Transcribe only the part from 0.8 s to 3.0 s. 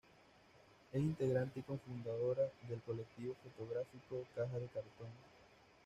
Es integrante y cofundadora del